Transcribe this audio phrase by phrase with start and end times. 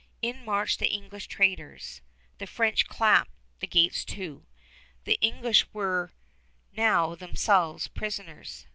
[0.23, 2.01] In marched the English traders.
[2.39, 4.47] The French clapped the gates to.
[5.03, 6.11] The English were
[6.75, 8.65] now themselves prisoners.